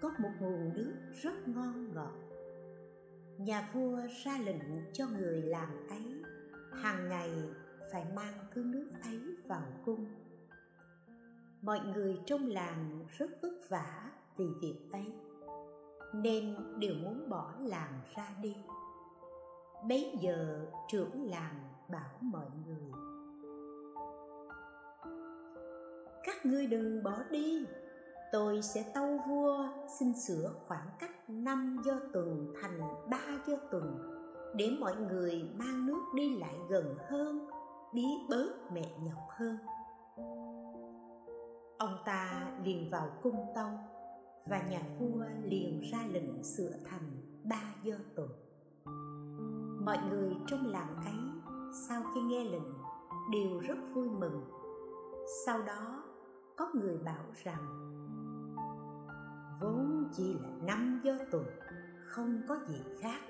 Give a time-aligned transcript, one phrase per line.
[0.00, 2.14] có một nguồn nước rất ngon ngọt.
[3.38, 6.22] Nhà vua ra lệnh cho người làm ấy,
[6.72, 7.30] hàng ngày
[7.92, 10.06] phải mang thứ nước ấy vào cung.
[11.62, 15.12] Mọi người trong làng rất vất vả vì việc ấy,
[16.14, 18.56] nên đều muốn bỏ làng ra đi.
[19.88, 22.92] Bấy giờ trưởng làng bảo mọi người,
[26.24, 27.66] các ngươi đừng bỏ đi
[28.32, 33.98] tôi sẽ tâu vua, xin sửa khoảng cách năm do tuần thành ba do tuần
[34.54, 37.48] để mọi người mang nước đi lại gần hơn,
[37.94, 39.56] bí bớt mẹ nhọc hơn.
[41.78, 43.70] Ông ta liền vào cung tâu,
[44.46, 48.28] và nhà vua liền ra lệnh sửa thành ba do tuần
[49.88, 51.52] mọi người trong làng ấy,
[51.88, 52.74] sau khi nghe lệnh,
[53.30, 54.44] đều rất vui mừng.
[55.46, 56.02] Sau đó,
[56.56, 57.64] có người bảo rằng
[59.60, 61.44] vốn chỉ là năm do tuần,
[62.06, 63.20] không có gì khác.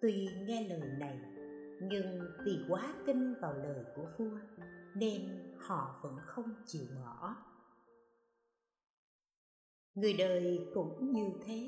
[0.00, 1.20] Tuy nghe lời này,
[1.80, 4.38] nhưng vì quá tin vào lời của vua,
[4.94, 7.36] nên họ vẫn không chịu bỏ.
[9.94, 11.66] Người đời cũng như thế.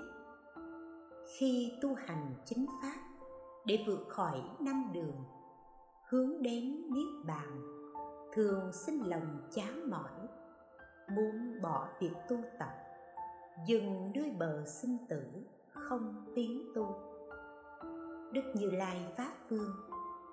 [1.39, 2.97] Khi tu hành chính pháp
[3.67, 5.25] để vượt khỏi năm đường,
[6.11, 7.63] hướng đến niết bàn,
[8.33, 10.24] thường sinh lòng chán mỏi
[11.11, 12.73] muốn bỏ việc tu tập.
[13.67, 15.23] Dừng nơi bờ sinh tử,
[15.71, 16.87] không tiến tu.
[18.33, 19.71] Đức như lai pháp phương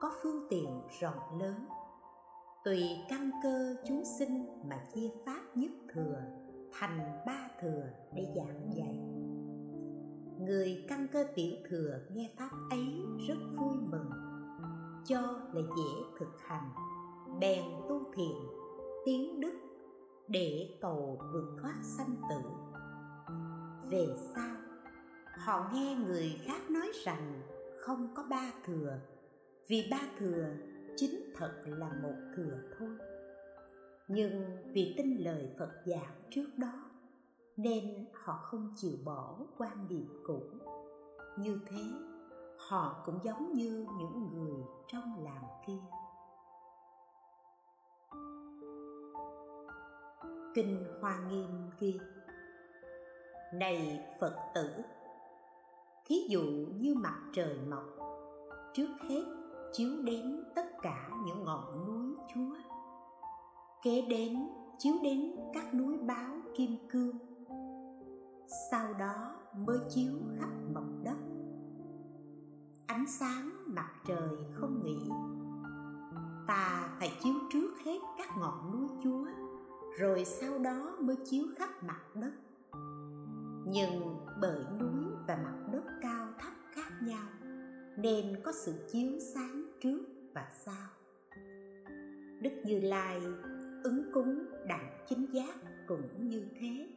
[0.01, 1.55] có phương tiện rộng lớn.
[2.63, 6.21] Tùy căn cơ chúng sinh mà chia pháp nhất thừa
[6.71, 7.83] thành ba thừa
[8.13, 8.99] để giảng dạy.
[10.39, 12.85] Người căn cơ tiểu thừa nghe pháp ấy
[13.27, 14.09] rất vui mừng,
[15.05, 15.21] cho
[15.53, 16.69] là dễ thực hành,
[17.39, 18.35] bèn tu thiện
[19.05, 19.53] tiếng đức
[20.31, 22.49] để cầu vượt thoát sanh tử.
[23.89, 24.55] Về sau,
[25.37, 27.41] họ nghe người khác nói rằng
[27.79, 28.99] không có ba thừa,
[29.67, 30.45] vì ba thừa
[30.95, 32.89] chính thật là một thừa thôi.
[34.07, 34.43] Nhưng
[34.73, 36.91] vì tin lời phật giảng trước đó,
[37.57, 40.43] nên họ không chịu bỏ quan điểm cũ.
[41.37, 41.83] Như thế,
[42.57, 45.00] họ cũng giống như những người trong
[50.53, 51.99] kinh hoa nghiêm ghi,
[53.53, 54.69] này phật tử,
[56.05, 56.41] thí dụ
[56.79, 57.85] như mặt trời mọc,
[58.73, 59.23] trước hết
[59.73, 62.55] chiếu đến tất cả những ngọn núi chúa,
[63.83, 67.17] kế đến chiếu đến các núi báo kim cương,
[68.71, 71.17] sau đó mới chiếu khắp mặt đất.
[72.87, 75.09] Ánh sáng mặt trời không nghỉ,
[76.47, 79.40] ta phải chiếu trước hết các ngọn núi chúa
[79.97, 82.31] rồi sau đó mới chiếu khắp mặt đất.
[83.65, 87.27] Nhưng bởi núi và mặt đất cao thấp khác nhau,
[87.97, 90.03] nên có sự chiếu sáng trước
[90.33, 90.87] và sau.
[92.41, 93.21] Đức như lai
[93.83, 95.55] ứng cúng đặng chính giác
[95.87, 96.87] cũng như thế.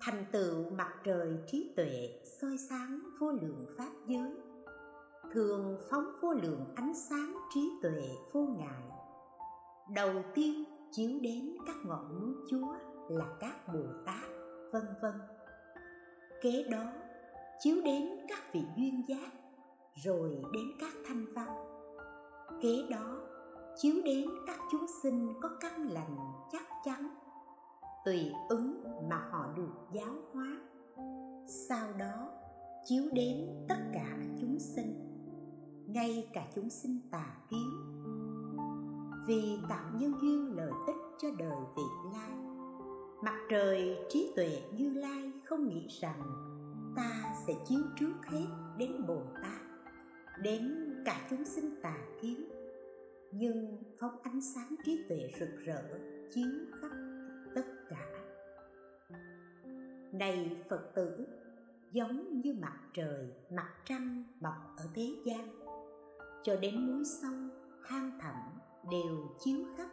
[0.00, 4.34] Thành tựu mặt trời trí tuệ soi sáng vô lượng pháp giới,
[5.32, 8.82] thường phóng vô lượng ánh sáng trí tuệ vô ngại.
[9.94, 12.74] Đầu tiên chiếu đến các ngọn núi chúa
[13.08, 14.28] là các bồ tát,
[14.72, 15.14] vân vân.
[16.42, 16.92] Kế đó,
[17.60, 19.32] chiếu đến các vị duyên giác,
[20.04, 21.48] rồi đến các thanh văn.
[22.62, 23.20] Kế đó,
[23.76, 26.16] chiếu đến các chúng sinh có căn lành
[26.52, 27.08] chắc chắn,
[28.04, 30.58] tùy ứng mà họ được giáo hóa.
[31.46, 32.30] Sau đó,
[32.84, 35.06] chiếu đến tất cả chúng sinh,
[35.86, 37.70] ngay cả chúng sinh tà kiến
[39.26, 41.82] vì tạo nhân duyên lợi ích cho đời vị
[42.12, 42.46] lai
[43.22, 46.20] mặt trời trí tuệ như lai không nghĩ rằng
[46.96, 48.46] ta sẽ chiếu trước hết
[48.78, 49.60] đến bồ tát,
[50.42, 52.48] đến cả chúng sinh tà kiến.
[53.32, 55.82] Nhưng phóng ánh sáng trí tuệ rực rỡ
[56.34, 56.50] chiếu
[56.80, 56.90] khắp
[57.54, 58.08] tất cả.
[60.12, 61.26] Này phật tử,
[61.92, 65.48] giống như mặt trời, mặt trăng mọc ở thế gian,
[66.44, 67.50] cho đến núi sông
[67.84, 68.34] hang thẳm
[68.90, 69.88] đều chiếu khắp.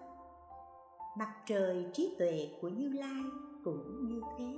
[1.18, 3.24] Mặt trời trí tuệ của như lai
[3.64, 4.58] cũng như thế,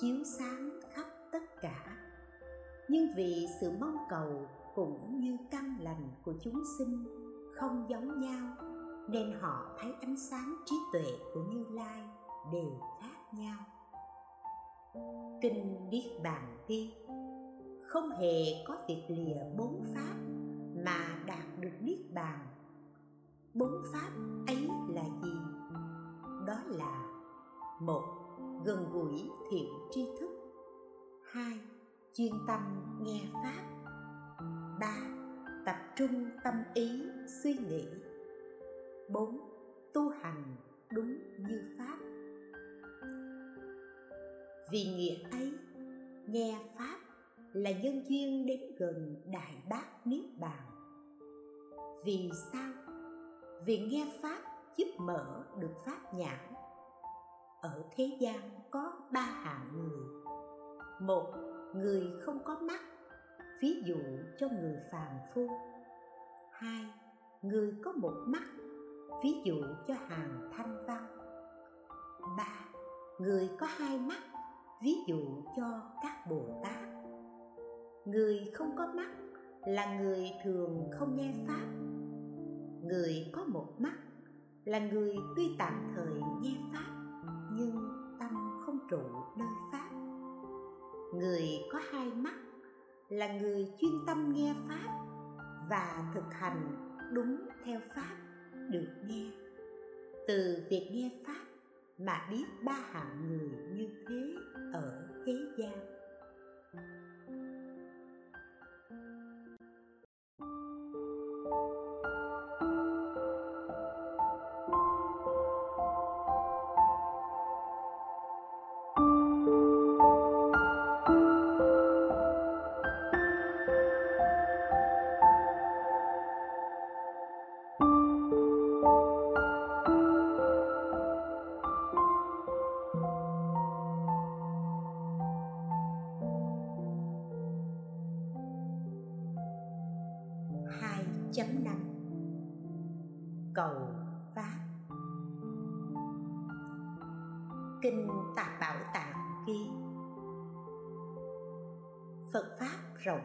[0.00, 1.96] chiếu sáng khắp tất cả.
[2.88, 7.04] Nhưng vì sự mong cầu cũng như căn lành của chúng sinh
[7.54, 8.56] không giống nhau,
[9.08, 12.08] nên họ thấy ánh sáng trí tuệ của như lai
[12.52, 13.58] đều khác nhau.
[15.42, 16.94] Kinh niết bàn ghi
[17.86, 20.14] không hề có việc lìa bốn pháp
[20.84, 22.38] mà đạt được niết bàn
[23.54, 24.10] bốn pháp
[24.46, 25.32] ấy là gì?
[26.46, 27.02] Đó là
[27.80, 28.02] một,
[28.64, 30.30] gần gũi thiện tri thức.
[31.22, 31.60] Hai,
[32.14, 32.60] chuyên tâm
[33.02, 33.62] nghe pháp.
[34.80, 34.96] Ba,
[35.66, 37.02] tập trung tâm ý,
[37.42, 37.86] suy nghĩ.
[39.10, 39.40] Bốn,
[39.94, 40.56] tu hành
[40.92, 41.98] đúng như pháp.
[44.72, 45.52] Vì nghĩa ấy,
[46.26, 46.98] nghe pháp
[47.52, 50.66] là nhân duyên đến gần đại bác niết bàn.
[52.04, 52.83] Vì sao
[53.66, 54.38] vì nghe pháp
[54.76, 56.38] giúp mở được pháp nhãn.
[57.60, 60.34] Ở thế gian có ba hạng người.
[61.00, 61.32] Một,
[61.74, 62.80] người không có mắt,
[63.62, 63.98] ví dụ
[64.38, 65.48] cho người phàm phu.
[66.52, 66.86] Hai,
[67.42, 68.44] người có một mắt,
[69.22, 69.54] ví dụ
[69.86, 71.06] cho hàng thanh văn.
[72.36, 72.64] Ba,
[73.18, 74.22] người có hai mắt,
[74.82, 75.20] ví dụ
[75.56, 76.88] cho các bồ tát.
[78.04, 79.08] Người không có mắt
[79.66, 81.83] là người thường không nghe pháp
[82.84, 83.96] người có một mắt,
[84.64, 86.92] là người tuy tạm thời nghe pháp,
[87.52, 87.76] nhưng
[88.20, 89.02] tâm không trụ
[89.36, 89.90] nơi pháp.
[91.14, 92.34] Người có hai mắt,
[93.08, 95.04] là người chuyên tâm nghe pháp
[95.70, 98.16] và thực hành đúng theo pháp
[98.70, 99.30] được nghe.
[100.28, 101.44] Từ việc nghe pháp
[101.98, 104.34] mà biết ba hạng người như thế
[104.72, 105.94] ở thế gian.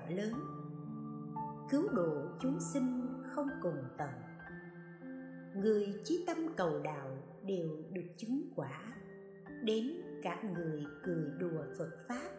[0.10, 0.34] Rộng lớn.
[1.70, 4.10] Cứu độ chúng sinh không cùng tận.
[5.56, 7.10] Người chí tâm cầu đạo
[7.44, 8.96] đều được chứng quả.
[9.64, 12.30] Đến cả người cười đùa phật pháp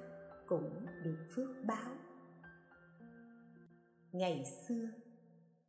[0.47, 1.91] cũng được phước báo.
[4.13, 4.89] Ngày xưa,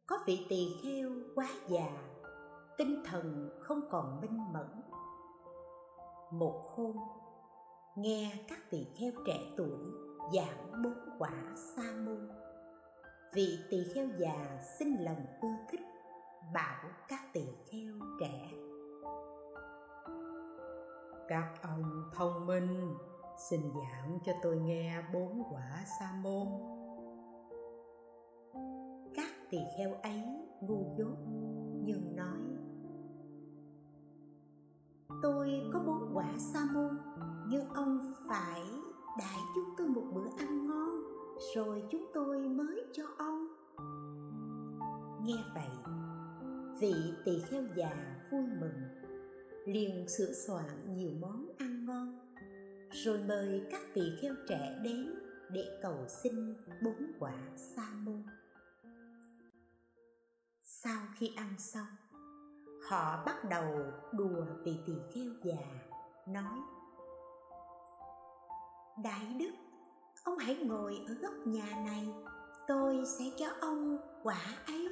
[0.07, 1.97] có vị tỳ kheo quá già,
[2.77, 4.67] tinh thần không còn minh mẫn.
[6.31, 6.95] Một hôm,
[7.95, 9.77] nghe các tỳ kheo trẻ tuổi
[10.33, 12.29] giảng bốn quả sa môn.
[13.33, 15.81] Vị tỳ kheo già xin lòng ưa thích
[16.53, 18.51] bảo các tỳ kheo trẻ
[21.27, 22.93] các ông thông minh
[23.49, 26.47] xin giảng cho tôi nghe bốn quả sa môn.
[29.51, 30.23] Tỳ kheo ấy
[30.61, 31.17] ngu dốt
[31.83, 32.39] nhưng nói
[35.23, 36.97] tôi có bốn quả sa môn
[37.47, 38.61] nhưng ông phải
[39.17, 41.03] đãi chúng tôi một bữa ăn ngon,
[41.55, 43.47] rồi chúng tôi mới cho ông.
[45.23, 45.69] Nghe vậy,
[46.79, 46.93] vị
[47.25, 48.81] tỳ kheo già vui mừng,
[49.65, 52.35] liền sửa soạn nhiều món ăn ngon,
[52.91, 55.13] rồi mời các tỳ kheo trẻ đến
[55.51, 58.23] để cầu xin bốn quả sa môn.
[60.63, 61.87] Sau khi ăn xong,
[62.89, 65.63] họ bắt đầu đùa vị tỳ kheo già,
[66.27, 66.59] nói
[68.97, 69.51] đại đức,
[70.23, 72.07] ông hãy ngồi ở góc nhà này,
[72.67, 74.89] tôi sẽ cho ông quả ấy.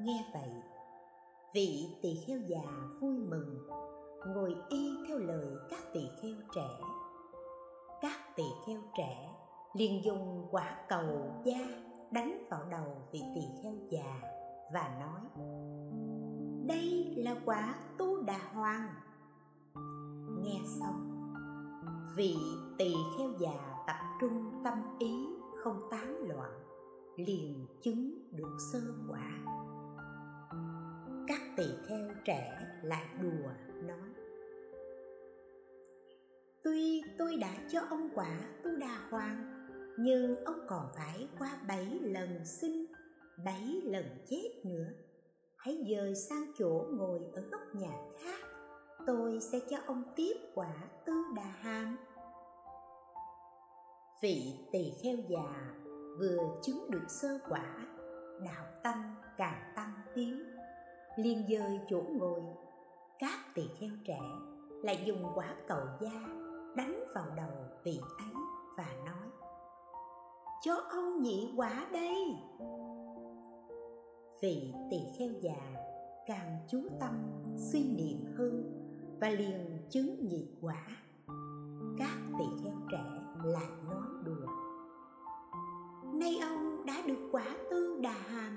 [0.00, 0.50] Nghe vậy,
[1.54, 2.64] vị tỳ kheo già
[3.00, 3.68] vui mừng,
[4.34, 6.68] ngồi y theo lời các tỳ kheo trẻ.
[8.00, 9.34] Các tỳ kheo trẻ
[9.74, 11.58] liền dùng quả cầu da
[12.10, 14.20] đánh vào đầu vị tỳ kheo già
[14.72, 15.20] và nói,
[16.66, 18.94] đây là quả tu đà hoàng.
[20.42, 21.13] Nghe xong
[22.16, 22.36] vị
[22.78, 25.26] tỳ kheo già tập trung tâm ý
[25.62, 26.52] không tán loạn,
[27.16, 29.30] liền chứng được sơ quả.
[31.26, 33.50] Các tỳ kheo trẻ lại đùa
[33.82, 34.08] nói,
[36.62, 39.66] tuy tôi đã cho ông quả tu đà hoàng,
[39.98, 42.86] nhưng ông còn phải qua bảy lần sinh,
[43.44, 44.86] bảy lần chết nữa.
[45.56, 48.53] Hãy dời sang chỗ ngồi ở góc nhà khác
[49.06, 51.96] tôi sẽ cho ông tiếp quả tư đà hàm.
[54.20, 55.74] Vị tỳ kheo già
[56.18, 57.86] vừa chứng được sơ quả,
[58.44, 58.94] đạo tâm
[59.36, 60.42] càng tăng tiến.
[61.16, 62.40] Liên dơi chỗ ngồi,
[63.18, 64.20] các tỳ kheo trẻ
[64.82, 66.26] lại dùng quả cầu da
[66.76, 67.52] đánh vào đầu
[67.84, 68.34] vị ấy
[68.76, 69.28] và nói,
[70.62, 72.16] cho ông nhị quả đây.
[74.42, 75.84] Vị tỳ kheo già
[76.26, 78.83] càng chú tâm, suy niệm hơn
[79.20, 80.86] và liền chứng nhị quả.
[81.98, 83.04] Các tỳ kheo trẻ
[83.44, 84.46] lại nói đùa.
[86.14, 88.56] Nay ông đã được quả tư đà hàm,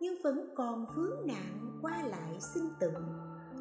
[0.00, 2.90] nhưng vẫn còn vướng nạn qua lại sinh tử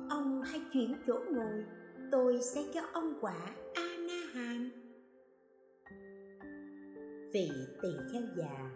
[0.09, 1.65] ông hãy chuyển chỗ ngồi,
[2.11, 3.37] tôi sẽ cho ông quả
[3.73, 4.71] a na hàm
[7.35, 8.71] vị tỳ kheo già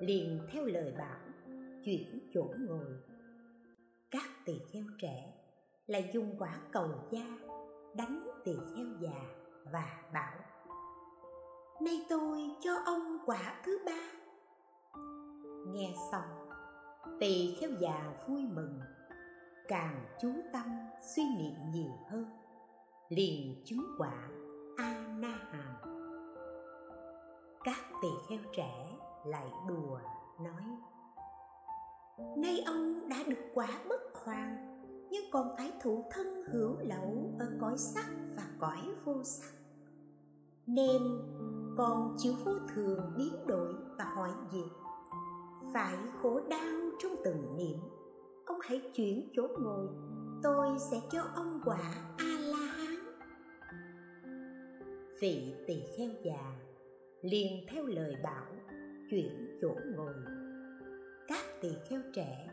[0.00, 1.20] liền theo lời bảo,
[1.84, 2.86] chuyển chỗ ngồi.
[4.10, 5.39] Các tỳ kheo trẻ
[5.86, 7.26] lại dùng quả cầu da,
[7.94, 9.20] đánh tỳ kheo già
[9.72, 10.38] và bảo,
[11.80, 14.12] nay tôi cho ông quả thứ ba.
[15.66, 16.48] Nghe xong,
[17.20, 18.80] tỳ kheo già vui mừng,
[19.68, 20.66] càng chú tâm
[21.16, 22.24] suy niệm nhiều hơn,
[23.08, 24.28] liền chứng quả
[24.76, 25.90] a na hàm
[27.64, 30.00] các tỳ kheo trẻ lại đùa
[30.40, 30.62] nói,
[32.36, 34.69] nay ông đã được quả bất khoan
[35.10, 39.52] nhưng còn phải thụ thân hữu lậu ở cõi sắc và cõi vô sắc.
[40.66, 41.02] Nên
[41.76, 44.70] còn chịu vô thường biến đổi và hỏi diệt.
[45.74, 47.78] Phải khổ đau trong từng niệm.
[48.46, 49.88] Ông hãy chuyển chỗ ngồi.
[50.42, 52.96] Tôi sẽ cho ông quả a la hán
[55.20, 56.56] vị tỳ kheo già
[57.22, 58.46] liền theo lời bảo,
[59.10, 60.14] chuyển chỗ ngồi.
[61.28, 62.48] Các tỳ kheo trẻ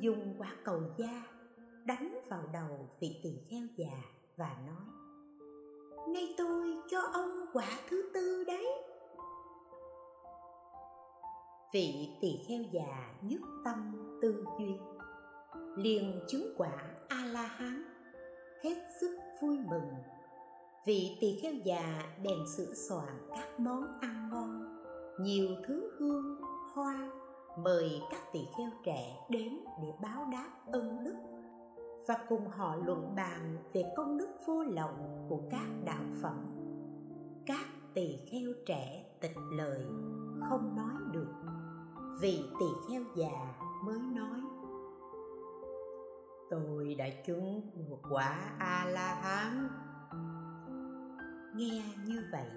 [0.00, 1.35] dùng quả cầu da
[1.86, 4.02] đánh vào đầu vị tỳ kheo già
[4.36, 4.96] và nói
[6.08, 8.66] nay tôi cho ông quả thứ tư đấy.
[11.72, 14.74] Vị tỳ kheo già nhất tâm tư duy,
[15.76, 16.72] liền chứng quả
[17.08, 17.84] a la hán
[18.64, 19.90] hết sức vui mừng.
[20.86, 24.82] Vị tỳ kheo già bèn sửa soạn các món ăn ngon,
[25.20, 26.40] nhiều thứ hương,
[26.72, 27.10] hoa,
[27.58, 31.05] mời các tỳ kheo trẻ đến để báo đáp ân đức
[32.08, 36.56] và cùng họ luận bàn về công đức vô lậu của các đạo phẩm
[37.46, 39.86] các tỳ kheo trẻ tịch lời,
[40.48, 41.34] không nói được.
[42.20, 44.40] Vị tỳ kheo già mới nói,
[46.50, 49.68] tôi đã chứng được quả a la hán
[51.56, 52.50] nghe như vậy,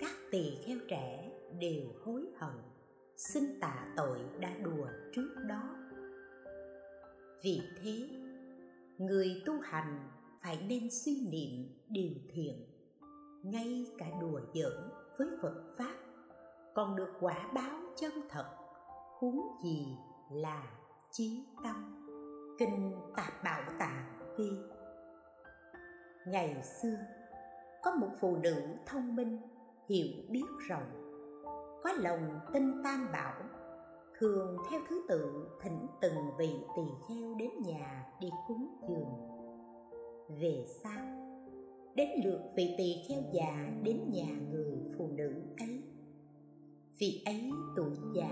[0.00, 2.54] các tỳ kheo trẻ đều hối hận,
[3.16, 5.76] xin tạ tội đã đùa trước đó.
[7.42, 8.08] Vì thế
[8.98, 10.08] người tu hành
[10.42, 12.64] phải nên suy niệm, điều thiện.
[13.44, 15.94] Ngay cả đùa giỡn với phật pháp
[16.74, 18.46] còn được quả báo chân thật,
[19.18, 19.96] huống gì
[20.32, 20.62] là
[21.10, 22.04] chí tâm.
[22.58, 24.50] Kinh tạp bảo tạng ghi,
[26.26, 26.98] ngày xưa,
[27.82, 29.40] có một phụ nữ thông minh,
[29.88, 30.90] hiểu biết rộng,
[31.84, 33.34] có lòng tin tam bảo
[34.20, 39.08] thường theo thứ tự, thỉnh từng vị tỳ kheo đến nhà đi cúng dường.
[40.40, 41.04] Về sau,
[41.94, 45.82] đến lượt vị tỳ kheo già đến nhà người phụ nữ ấy.
[46.98, 48.30] Vị ấy tuổi già,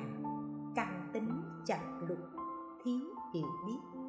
[0.77, 1.31] căn tính
[1.67, 2.19] chậm lục,
[2.85, 3.01] thiếu
[3.35, 4.01] hiểu biết.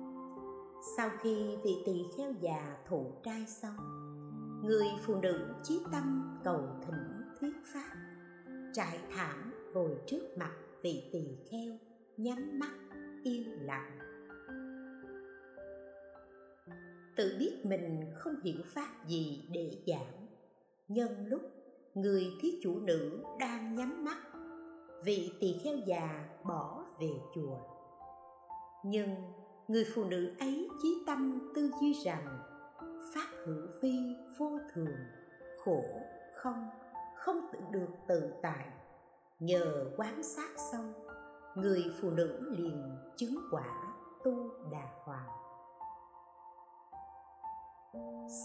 [0.98, 3.78] Sau khi vị tỳ kheo già thụ trai xong,
[4.66, 7.96] người phụ nữ chí tâm cầu thỉnh thuyết pháp,
[8.74, 11.78] trải thảm ngồi trước mặt vị tỳ kheo,
[12.18, 12.72] nhắm mắt,
[13.24, 14.00] yên lặng.
[17.16, 20.28] Tự biết mình không hiểu pháp gì để giảng.
[20.88, 21.42] Nhân lúc,
[21.94, 24.18] người thí chủ nữ đang nhắm mắt,
[25.04, 27.58] vị tỳ kheo già bỏ về chùa.
[28.86, 29.10] Nhưng,
[29.68, 32.40] người phụ nữ ấy chí tâm tư duy rằng,
[33.16, 33.98] pháp hữu vi
[34.38, 34.98] vô thường,
[35.58, 35.84] khổ
[36.36, 36.70] không
[37.16, 38.68] không tự được tự tại
[39.40, 40.94] nhờ quán sát xong,
[41.56, 42.84] người phụ nữ liền
[43.16, 45.30] chứng quả tu đà hoàng.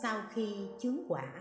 [0.02, 1.32] Sau khi chứng quả,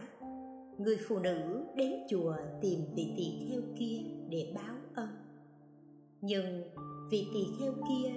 [0.78, 3.98] người phụ nữ đến chùa tìm vị tỳ kheo kia
[4.30, 5.10] để báo ân.
[6.22, 6.64] Nhưng
[7.12, 8.12] vị tỳ kheo kia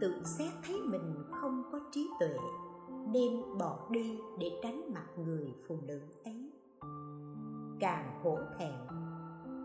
[0.00, 2.36] tự xét thấy mình không có trí tuệ,
[3.08, 6.52] nên bỏ đi để tránh mặt người phụ nữ ấy.
[7.80, 8.72] Càng hổ thẹn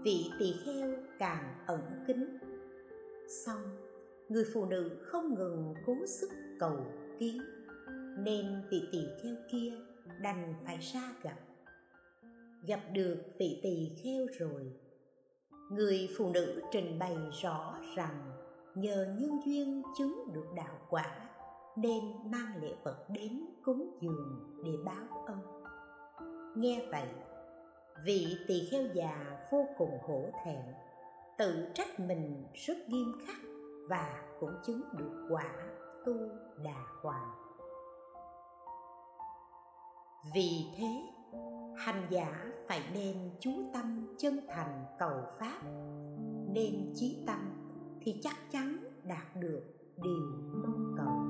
[0.03, 2.38] vị tỳ kheo càng ẩn kính.
[3.45, 3.62] Xong,
[4.29, 6.29] người phụ nữ không ngừng cố sức
[6.60, 6.86] cầu
[7.19, 7.41] kiến,
[8.17, 9.74] nên vị tỳ kheo kia
[10.22, 11.38] đành phải ra gặp.
[12.67, 14.74] Gặp được vị tỳ kheo rồi,
[15.72, 18.31] người phụ nữ trình bày rõ rằng
[18.75, 21.29] nhờ nhân duyên chứng được đạo quả
[21.75, 25.39] nên mang lễ vật đến cúng dường để báo ân.
[26.55, 27.07] Nghe vậy
[28.06, 30.62] vị tỳ kheo già vô cùng hổ thẹn,
[31.38, 33.38] tự trách mình rất nghiêm khắc
[33.90, 35.54] và cũng chứng được quả
[36.06, 36.14] tu
[36.64, 37.32] đà hoàng.
[40.34, 41.02] Vì thế,
[41.78, 45.62] hành giả phải nên chú tâm chân thành cầu pháp,
[46.54, 47.40] nên chí tâm
[48.02, 49.64] thì chắc chắn đạt được
[50.04, 51.23] điều mong cầu.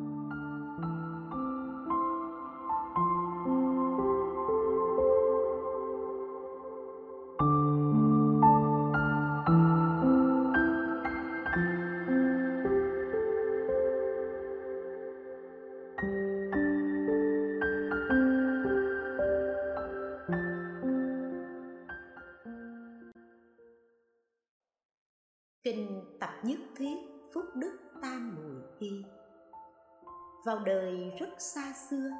[31.37, 32.11] Xa xưa,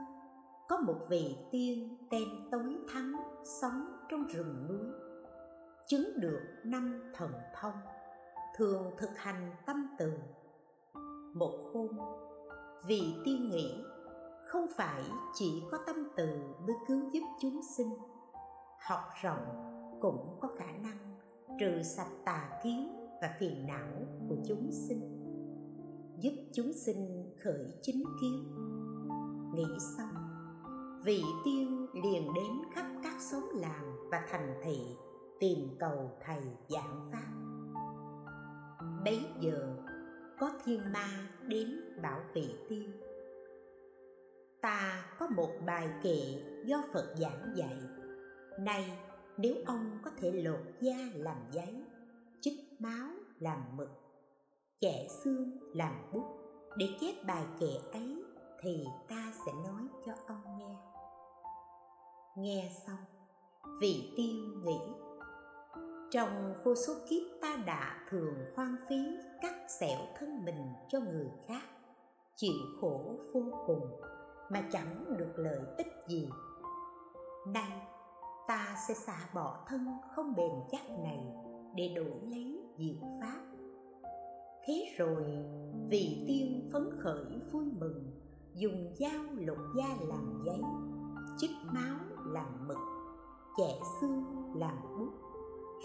[0.70, 3.14] Có một vị tiên tên Tối Thắng
[3.62, 4.88] Sống trong rừng núi.
[5.88, 7.76] Chứng được năm thần thông,
[8.56, 10.14] Thường thực hành tâm từ.
[11.34, 11.90] Một hôm
[12.88, 13.84] Vị tiên nghĩ,
[14.48, 15.04] Không phải
[15.34, 16.28] chỉ có tâm từ
[16.68, 17.90] mới cứu giúp chúng sinh,
[18.80, 19.46] Học rộng
[20.02, 20.98] cũng có khả năng
[21.60, 25.24] trừ sạch tà kiến và phiền não của chúng sinh,
[26.20, 28.73] giúp chúng sinh khởi chính kiến
[29.54, 30.16] nghĩ xong.
[31.04, 34.80] Vị tiêu liền đến khắp các xóm làng và thành thị
[35.40, 37.28] tìm cầu thầy giảng pháp.
[39.06, 39.76] Bấy giờ,
[40.40, 42.84] có thiên ma đến bảo vị tiêu:
[44.62, 46.20] ta có một bài kệ
[46.66, 47.78] do phật giảng dạy.
[48.60, 48.98] Nay
[49.38, 51.84] nếu ông có thể lột da làm giấy,
[52.42, 53.90] chích máu làm mực,
[54.80, 56.26] chẻ xương làm bút
[56.78, 58.23] để chép bài kệ ấy
[58.64, 60.78] thì ta sẽ nói cho ông nghe.
[62.38, 62.98] Nghe xong,
[63.82, 64.80] vị tiêu nghĩ,
[66.12, 71.30] trong vô số kiếp ta đã thường hoang phí cắt xẻo thân mình cho người
[71.48, 71.64] khác,
[72.36, 74.02] chịu khổ vô cùng
[74.50, 76.30] mà chẳng được lợi ích gì.
[77.48, 77.88] Nay,
[78.48, 81.20] ta sẽ xả bỏ thân không bền chắc này
[81.76, 83.42] để đổi lấy diệu pháp.
[84.66, 85.24] Thế rồi
[85.90, 88.23] vị tiên phấn khởi vui mừng
[88.56, 90.62] dùng dao lục da làm giấy
[91.38, 92.78] chích máu làm mực,
[93.58, 94.24] chẻ xương
[94.56, 95.12] làm bút,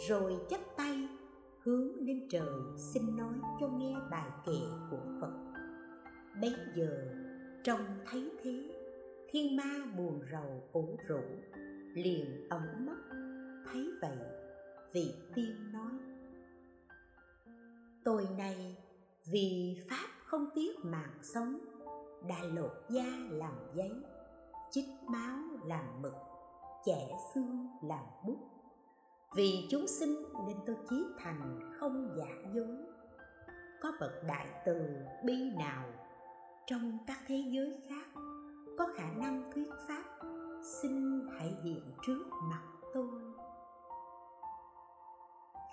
[0.08, 1.08] rồi chắp tay
[1.58, 5.32] hướng lên trời xin nói cho nghe bài kệ của phật.
[6.40, 7.14] Bấy giờ,
[7.64, 8.84] trông thấy thế,
[9.30, 11.20] thiên ma buồn rầu ủ rũ,
[11.94, 12.96] liền ẩn mất,
[13.66, 14.18] thấy vậy
[14.92, 15.92] vị tiên nói,
[18.04, 18.76] tôi này
[19.32, 21.58] vì pháp không tiếc mạng sống
[22.22, 23.92] đã lột da làm giấy,
[24.70, 26.14] chích máu làm mực,
[26.84, 28.38] chẻ xương làm bút.
[29.34, 30.14] Vì chúng sinh
[30.46, 32.76] nên tôi chí thành không giả dối.
[33.82, 35.84] Có bậc đại từ bi nào
[36.66, 38.20] trong các thế giới khác
[38.78, 40.04] có khả năng thuyết pháp
[40.62, 42.62] xin hãy hiện trước mặt
[42.94, 43.08] tôi?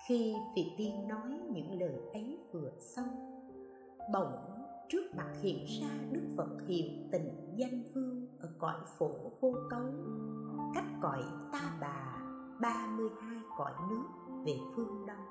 [0.08, 3.42] Khi vị tiên nói những lời ấy vừa xong,
[4.12, 4.55] bỗng
[4.88, 9.92] trước mặt hiện ra đức phật hiện tình danh vương ở cõi phổ vô cấu.
[10.74, 11.22] Cách cõi
[11.52, 12.22] ta bà,
[12.60, 14.04] ba mươi hai cõi nước
[14.46, 15.26] về phương đông.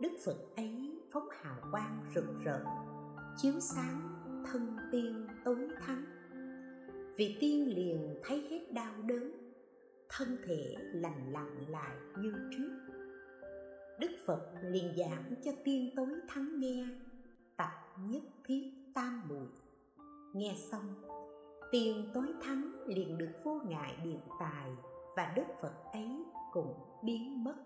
[0.00, 2.64] Đức phật ấy phóng hào quang rực rỡ,
[3.36, 4.00] chiếu sáng
[4.52, 6.04] thân tiên tối thắng.
[7.16, 9.52] Vị tiên liền thấy hết đau đớn,
[10.08, 12.70] thân thể lành lặn lại như trước.
[14.00, 16.88] Đức phật liền giảng cho tiên tối thắng nghe
[17.58, 19.48] tập nhất thiết tam muội.
[20.34, 20.94] Nghe xong
[21.72, 24.70] tiên tối thắng liền được vô ngại điện tài
[25.16, 27.56] và đức phật ấy cũng biến mất.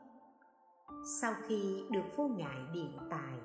[1.21, 3.39] Sau khi được vô ngại điện tài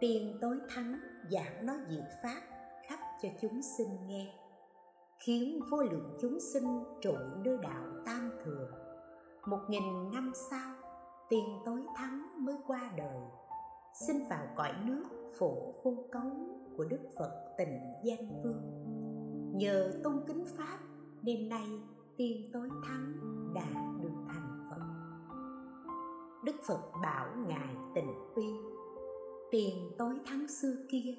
[0.00, 2.42] tiên tối thắng giảng nói diệu pháp
[2.88, 4.34] khắp cho chúng sinh nghe,
[5.18, 7.14] khiến vô lượng chúng sinh trụ
[7.44, 8.70] nơi đạo tam thừa.
[9.46, 10.74] Một nghìn năm sau
[11.28, 13.20] tiên tối thắng mới qua đời
[13.94, 15.04] xin vào cõi nước
[15.38, 16.30] phổ vô cấu
[16.76, 18.62] của đức phật tình danh vương.
[19.54, 20.78] Nhờ tôn kính pháp
[21.22, 21.68] nên nay
[22.16, 23.14] tiên tối thắng
[23.54, 24.82] đã được thành phật.
[26.44, 28.46] Đức phật bảo ngài tình uy
[29.50, 31.14] tiền tối thắng xưa kia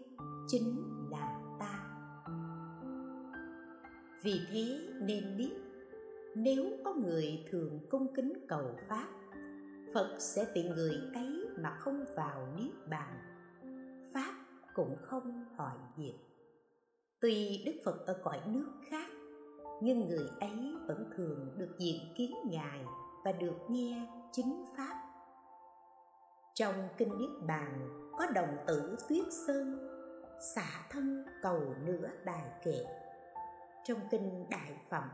[0.48, 1.88] chính là ta.
[4.24, 5.52] Vì thế nên biết,
[6.36, 9.08] nếu có người thường cung kính cầu pháp,
[9.94, 13.18] phật sẽ vì người ấy mà không vào niết bàn.
[14.14, 14.34] Pháp
[14.74, 16.16] cũng không hỏi diệt
[17.22, 19.10] tuy đức phật ở cõi nước khác,
[19.82, 22.86] nhưng người ấy vẫn thường được diện kiến ngài
[23.26, 24.96] và được nghe chính pháp.
[26.54, 29.88] Trong kinh niết bàn có đồng tử tuyết sơn
[30.56, 32.86] xả thân cầu nửa đài kệ.
[33.84, 35.10] Trong kinh đại phẩm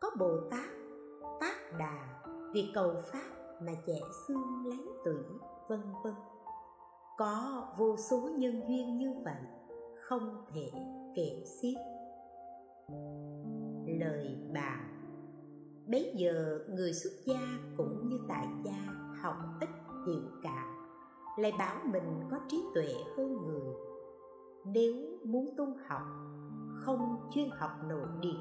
[0.00, 0.68] có bồ tát,
[1.40, 2.22] tác đà
[2.52, 5.24] vì cầu pháp mà trẻ xương lấy tuổi
[5.68, 6.14] vân vân.
[7.18, 9.42] Có vô số nhân duyên như vậy
[10.00, 10.70] không thể
[11.14, 11.76] kể xiết.
[13.86, 14.92] Lời bạn.
[15.86, 17.40] Bấy giờ người xuất gia
[17.76, 19.68] cũng như tại gia học ít
[20.06, 20.64] hiểu cả,
[21.38, 23.74] lại bảo mình có trí tuệ hơn người.
[24.64, 26.02] Nếu muốn tu học
[26.76, 28.40] không chuyên học nội điển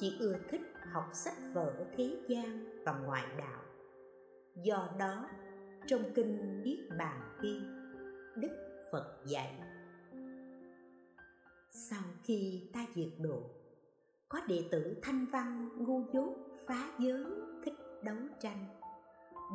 [0.00, 0.60] chỉ ưa thích
[0.92, 3.62] học sách vở thế gian và ngoại đạo.
[4.62, 5.26] Do đó
[5.86, 7.60] trong kinh niết bàn khi
[8.36, 9.60] đức phật dạy,
[11.70, 13.42] sau khi ta diệt độ,
[14.28, 16.34] có đệ tử thanh văn ngu dốt
[16.66, 17.24] phá giới
[17.64, 18.64] thích đấu tranh,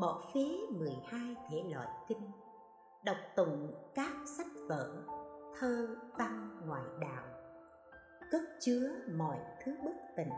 [0.02, 2.32] bỏ phế 12 thể loại kinh,
[3.06, 5.04] đọc tụng các sách vở,
[5.60, 7.24] thơ văn ngoại đạo,
[8.32, 10.30] cất chứa mọi thứ bất tình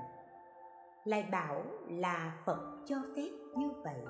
[1.06, 4.02] lại bảo là phật cho phép như vậy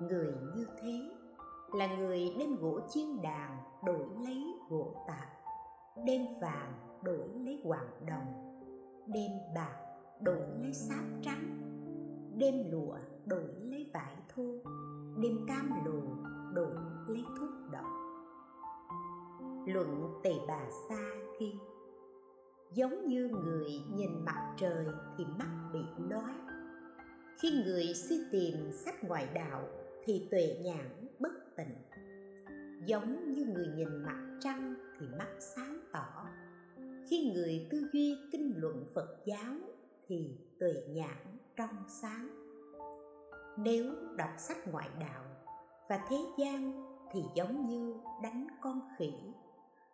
[0.00, 1.10] người như thế,
[1.72, 5.40] là người đem gỗ chiên đàn đổi lấy gỗ tạp
[6.06, 8.60] đem vàng đổi lấy hoàng đồng,
[9.06, 9.76] đem bạc
[10.20, 11.56] đổi lấy sáp trắng,
[12.38, 14.42] đem lụa đổi lấy vải thô,
[15.22, 16.02] đem cam lù
[16.54, 16.74] đổi
[17.08, 17.86] lấy thuốc độc.
[19.66, 21.10] Luận tề bà sa
[21.40, 21.54] ghi,
[22.72, 24.86] giống như người nhìn mặt trời
[25.18, 26.34] thì mắt bị lóa
[27.42, 29.68] khi người suy tìm sách ngoại đạo
[30.04, 31.74] thì tuệ nhãn bất tịnh.
[32.86, 36.26] Giống như người nhìn mặt trăng thì mắt sáng tỏ.
[37.08, 39.54] Khi người tư duy kinh luận phật giáo
[40.06, 42.28] thì tuệ nhãn trong sáng.
[43.58, 45.24] Nếu đọc sách ngoại đạo
[45.88, 49.12] và thế gian thì giống như đánh con khỉ.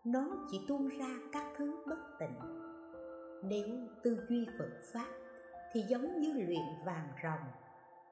[0.04, 2.38] Nó chỉ tuôn ra các thứ bất tịnh.
[3.44, 3.68] Nếu
[4.02, 5.08] tư duy phật pháp
[5.72, 7.50] thì giống như luyện vàng rồng,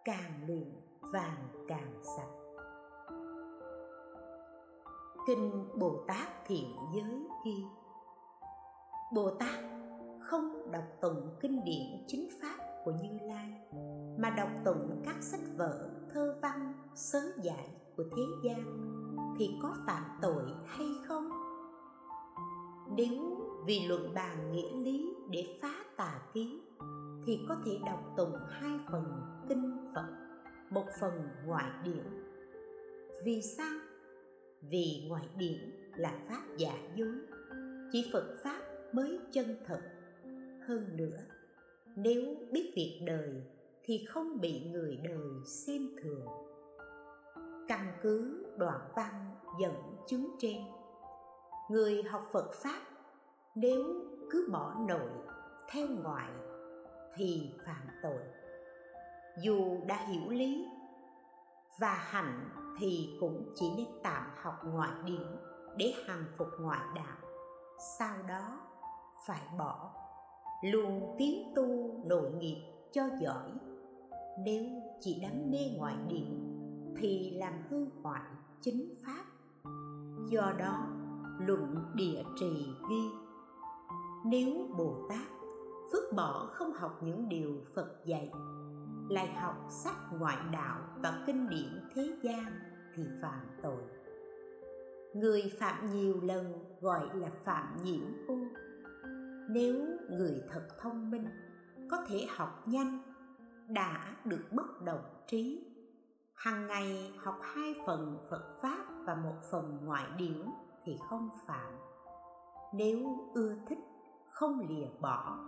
[0.04, 0.70] càng luyện
[1.12, 2.30] vàng càng sạch.
[5.26, 7.64] Kinh bồ tát thiện giới ghi,
[9.14, 9.64] bồ tát
[10.20, 13.60] không đọc tụng kinh điển chính pháp của như lai,
[14.18, 18.78] mà đọc tụng các sách vở, thơ văn, sớ giải của thế gian
[19.38, 21.28] thì có phạm tội hay không?
[22.96, 26.60] Nếu vì luận bàn nghĩa lý để phá tà kiến
[27.26, 29.04] thì có thể đọc tụng hai phần
[29.48, 30.23] kinh phật
[30.74, 32.04] một phần ngoại điển.
[33.24, 33.78] Vì sao?
[34.60, 37.14] Vì ngoại điển là pháp giả dối
[37.92, 39.80] chỉ phật pháp mới chân thật.
[40.66, 41.18] Hơn nữa,
[41.96, 43.42] nếu biết việc đời
[43.82, 46.26] thì không bị người đời xem thường.
[47.68, 49.74] Căn cứ đoạn văn dẫn
[50.06, 50.56] chứng trên,
[51.70, 52.82] người học phật pháp
[53.54, 53.84] nếu
[54.30, 55.10] cứ bỏ nội
[55.70, 56.30] theo ngoại
[57.16, 58.20] thì phạm tội
[59.42, 60.68] dù đã hiểu lý,
[61.78, 65.36] và hạnh thì cũng chỉ nên tạm học ngoại điển
[65.76, 67.16] để hằng phục ngoại đạo.
[67.98, 68.60] Sau đó
[69.26, 69.90] phải bỏ
[70.62, 71.66] luôn tiến tu
[72.06, 72.56] nội nghiệp
[72.92, 73.52] cho giỏi.
[74.44, 74.64] Nếu
[75.00, 76.56] chỉ đắm mê ngoại điển
[76.96, 78.22] thì làm hư hoại
[78.60, 79.24] chính pháp.
[80.28, 80.86] Do đó
[81.38, 83.02] luận địa trì ghi,
[84.24, 85.26] nếu bồ tát
[85.92, 88.30] phước bỏ không học những điều phật dạy
[89.08, 92.60] lại học sách ngoại đạo và kinh điển thế gian
[92.96, 93.82] thì phạm tội.
[95.14, 98.36] Người phạm nhiều lần gọi là phạm nhiễm ô
[99.48, 101.24] nếu người thật thông minh,
[101.90, 102.98] có thể học nhanh,
[103.68, 105.64] đã được bất động trí.
[106.34, 110.46] Hàng ngày học hai phần phật pháp và một phần ngoại điển
[110.84, 111.72] thì không phạm.
[112.74, 113.78] Nếu ưa thích,
[114.30, 115.38] không lìa bỏ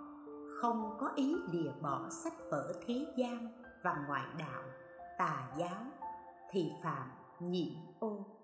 [0.61, 3.49] không có ý lìa bỏ sách vở thế gian
[3.83, 4.63] và ngoại đạo,
[5.19, 5.85] tà giáo,
[6.51, 8.36] thì phạm nhị ô.